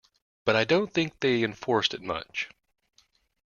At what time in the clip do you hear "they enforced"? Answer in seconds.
1.19-1.93